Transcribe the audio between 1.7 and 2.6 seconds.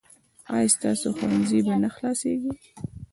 نه خلاصیږي؟